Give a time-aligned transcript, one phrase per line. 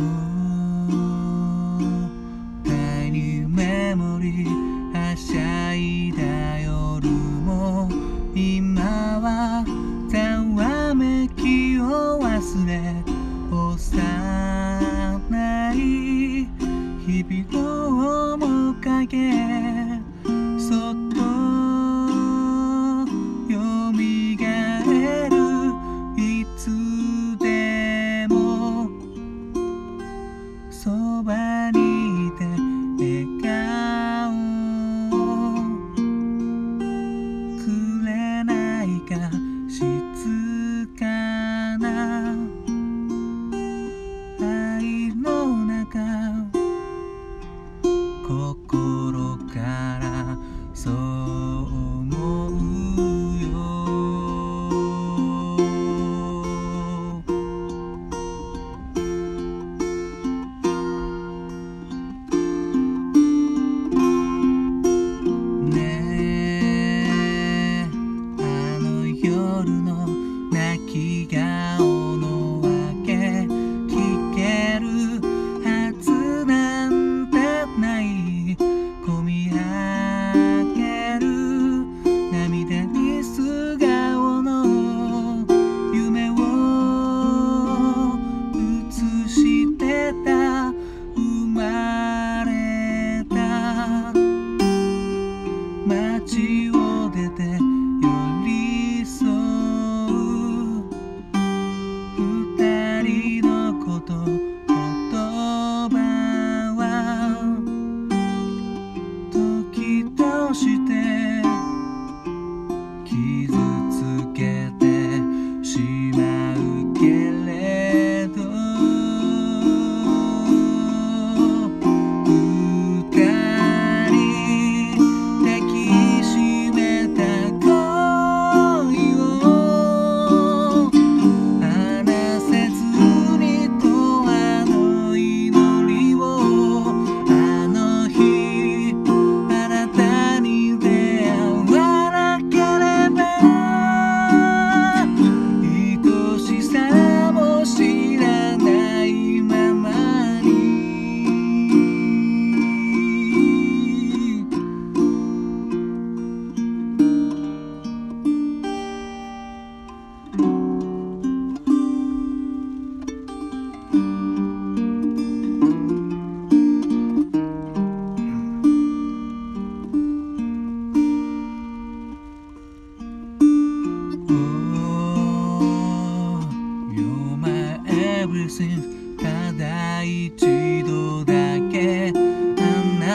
[0.00, 0.39] Hum.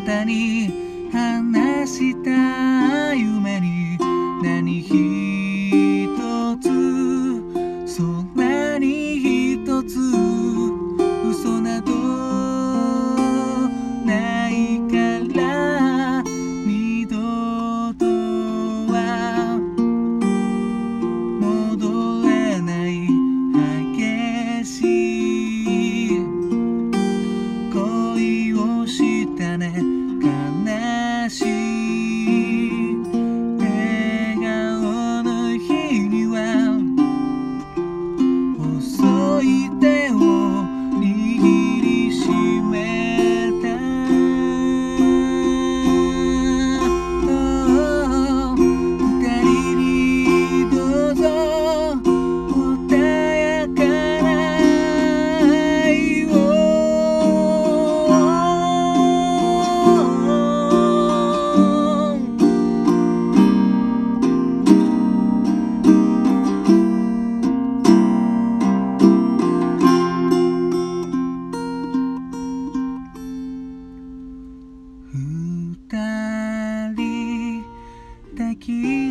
[0.00, 0.70] たに
[1.12, 3.98] 話した夢に
[4.42, 5.27] 何日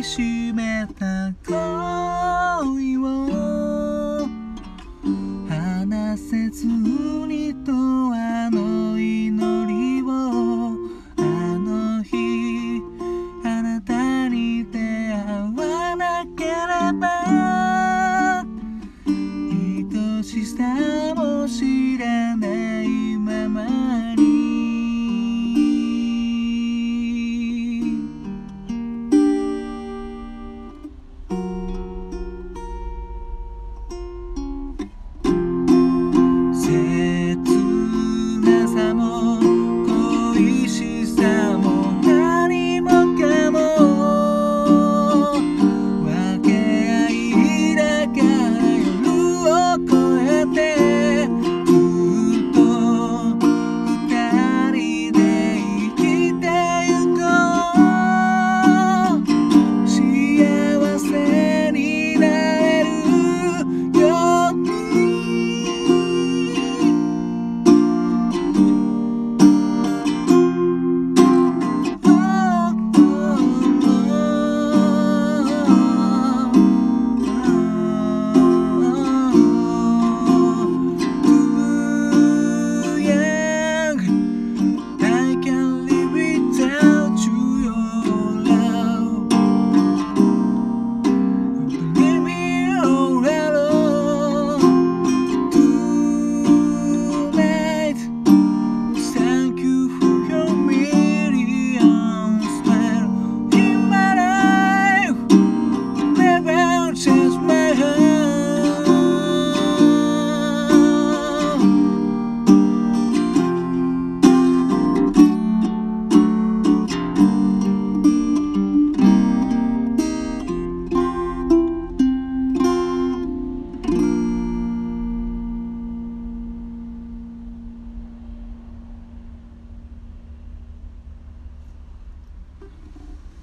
[0.08, 1.34] しめた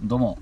[0.05, 0.37] どうも。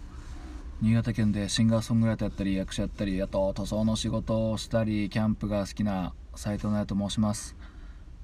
[0.81, 7.55] 新潟県でシンガーソングライターやったり役者やったりあと塗装の仕事をしたりキャンプが好きな斉藤奈と申します。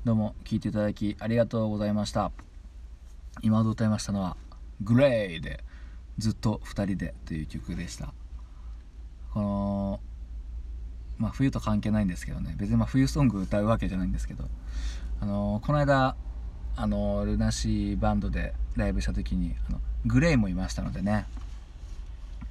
[0.03, 2.33] どうも聴いていただきありがとうございました。
[3.41, 4.35] 今ほど歌いましたのは
[4.83, 5.63] 「グレイで
[6.17, 8.13] ずっと2人で」という曲でした。
[9.33, 9.99] この
[11.19, 12.53] まあ冬と関係ないんですけどね。
[12.59, 14.43] 別にま冬ソング歌うわけじゃないんですけど。
[15.21, 16.17] あのこの間
[16.75, 21.25] あのルナシーバンドでライブした時にあのグレイもいましたのでね、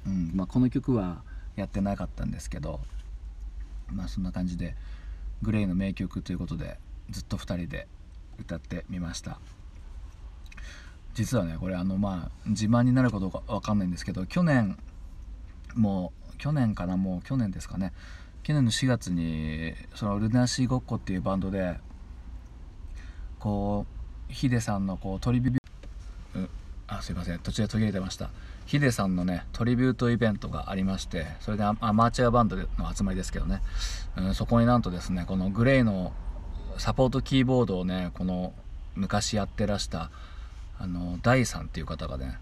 [0.05, 1.21] うんまあ、この曲は
[1.55, 2.79] やってなかったんですけど
[3.91, 4.75] まあそんな感じで
[5.41, 6.77] グレイの名曲ということで
[7.09, 7.87] ずっと2人で
[8.39, 9.39] 歌ってみました。
[11.15, 14.77] 実はねこれあのまあ自慢になるかどうか分かんないんですけど去年
[15.75, 17.93] もう去年かなもう去年ですかね。
[18.43, 21.77] 去年の4月にそのルナシーごっこっていうバンドで
[23.37, 23.85] こ
[24.29, 25.58] うヒデさんのこうトリビュー
[26.89, 27.39] あすいません。
[27.39, 28.29] 途中で途切れてました。
[28.69, 32.65] ヒデさんのねトリビュートイベントがありましてそれでアマチュアバンドの
[32.95, 33.63] 集まりですけどね、
[34.15, 36.13] うん、そこになんとですねこのグレイの
[36.77, 38.53] サポートキーボードをねこの
[38.93, 40.11] 昔やってらした
[40.77, 42.37] あのダイさんっていう方がね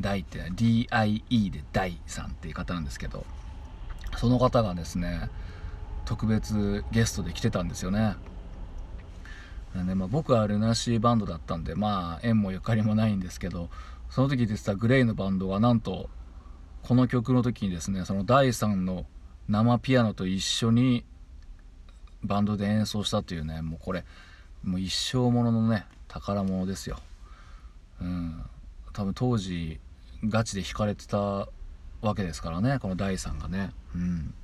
[0.00, 3.26] ダイって DIE でダイさんっていう方なんですけど
[4.16, 5.28] その方がですね
[6.06, 8.14] 特別ゲストで来てたんですよね。
[9.84, 13.68] で、まあ、僕はルナシーバンドだったんでまあ縁もゆかりもないんですけど
[14.10, 16.08] その時出てたグレイのバンドがなんと
[16.82, 19.06] この曲の時にですねその第3の
[19.48, 21.04] 生ピアノと一緒に
[22.22, 24.04] バンドで演奏したというねもうこれ
[24.64, 26.98] もう一生もののね宝物ですよ。
[28.00, 28.42] うん。
[28.92, 29.78] 多分当時
[30.24, 31.48] ガチで弾かれてた
[32.00, 33.72] わけですからねこの第3がね。
[33.94, 34.34] うん。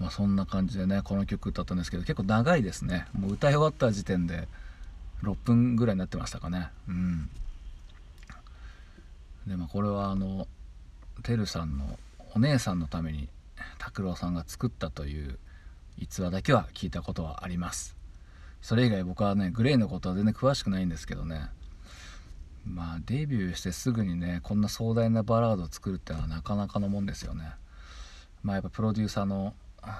[0.00, 3.06] まあそんな感じでねこの曲歌ったんですけど結構長いですね。
[3.12, 4.48] もう歌い終わった時点で
[5.22, 6.70] 6分ぐらいになってましたかね。
[6.88, 7.30] うん。
[9.46, 10.48] でまあこれはあの
[11.22, 11.98] てるさんの
[12.34, 13.28] お姉さんのために
[13.78, 15.38] 拓郎さんが作ったという
[15.98, 17.94] 逸話だけは聞いたことはあります。
[18.62, 21.50] それ以外僕はねグレイのことは全然詳しくないんですけどね。
[22.64, 27.52] まあデビューしてすぐにねこんな壮大なバラードを作るってのはなかなかのもんですよね。
[28.42, 29.54] まあやっぱプロデューサーの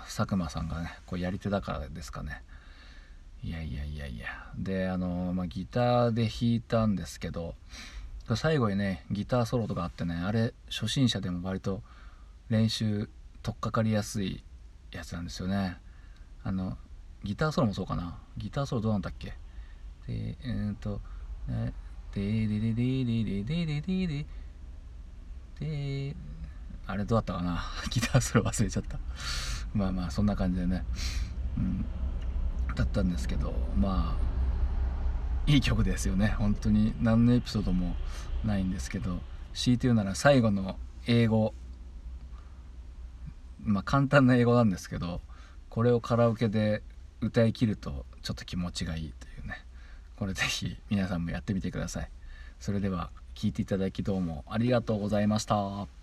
[0.06, 2.42] 佐久間さんがねこうやり手だからですかね。
[3.42, 4.26] いやいやいやいや。
[4.56, 7.54] であの、まあ、ギターで弾いたんですけど
[8.36, 11.82] 最後にねギターソロとかあってねあれ初心者でも割と
[12.48, 13.08] 練習
[13.42, 14.42] 取っかかりやすい
[14.92, 15.78] やつなんですよね。
[16.44, 16.76] あの
[17.24, 18.18] ギターソロもそうかな。
[18.36, 19.28] ギターソロどうなんだっけ？
[19.28, 19.34] で
[20.08, 21.00] えー、っと
[21.48, 21.72] ね
[22.14, 24.26] ででででででででで
[25.60, 26.16] で
[26.86, 27.62] あれどうだったかな？
[27.90, 28.98] ギターソロ忘れちゃった。
[29.74, 30.84] まあまあそんな感じでね、
[31.56, 31.84] うん、
[32.74, 34.30] だったんですけどまあ
[35.50, 36.28] いい曲ですよね。
[36.38, 36.94] 本当に。
[37.00, 37.96] 何のエピソードも
[38.44, 39.20] ないんですけど。
[39.52, 41.54] 強いて言うなら最後の英語。
[43.64, 45.20] まあ簡単な英語なんですけど。
[45.68, 46.82] これをカラオケで
[47.20, 49.64] 歌い切るとちょっと気持ちがいいというね。
[50.16, 52.10] これぜひ皆さんもやってみてください。
[52.58, 55.99] それでは聴いていただきどうもありがとうございました。